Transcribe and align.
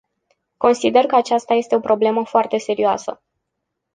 Consider 0.57 1.05
că 1.05 1.15
aceasta 1.15 1.53
este 1.53 1.75
o 1.75 1.79
problemă 1.79 2.25
foarte 2.25 2.57
serioasă. 2.57 3.21